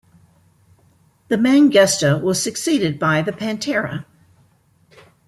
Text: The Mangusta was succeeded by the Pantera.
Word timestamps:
The 1.27 1.35
Mangusta 1.35 2.19
was 2.19 2.41
succeeded 2.41 2.97
by 2.97 3.21
the 3.21 3.31
Pantera. 3.31 4.03